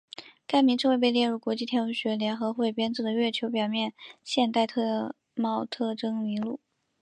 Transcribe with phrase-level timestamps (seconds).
[0.47, 3.93] 该名称未被列入国际天文学联合会编制的月球表面
[4.23, 6.59] 现代地貌特征名录。